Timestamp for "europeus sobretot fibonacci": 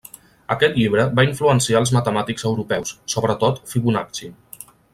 2.53-4.31